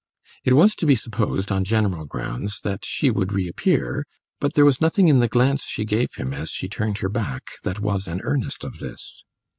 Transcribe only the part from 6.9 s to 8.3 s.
her back, that was an